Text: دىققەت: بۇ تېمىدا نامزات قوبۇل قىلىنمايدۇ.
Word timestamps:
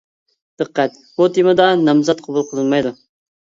دىققەت: 0.61 0.97
بۇ 1.19 1.27
تېمىدا 1.35 1.67
نامزات 1.83 2.25
قوبۇل 2.29 2.49
قىلىنمايدۇ. 2.49 2.95